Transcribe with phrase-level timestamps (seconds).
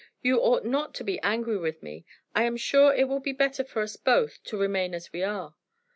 [0.23, 2.07] You ought not to be angry with me.
[2.33, 5.53] I am sure it will be better for us both to remain as we are."